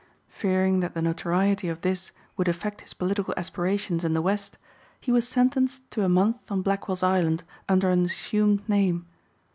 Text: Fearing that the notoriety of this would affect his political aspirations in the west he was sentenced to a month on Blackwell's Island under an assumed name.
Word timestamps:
Fearing 0.29 0.79
that 0.79 0.95
the 0.95 1.01
notoriety 1.03 1.67
of 1.69 1.81
this 1.81 2.11
would 2.35 2.47
affect 2.47 2.81
his 2.81 2.91
political 2.91 3.35
aspirations 3.37 4.03
in 4.03 4.15
the 4.15 4.21
west 4.23 4.57
he 4.99 5.11
was 5.11 5.27
sentenced 5.27 5.91
to 5.91 6.03
a 6.03 6.09
month 6.09 6.51
on 6.51 6.63
Blackwell's 6.63 7.03
Island 7.03 7.43
under 7.69 7.91
an 7.91 8.05
assumed 8.05 8.67
name. 8.67 9.05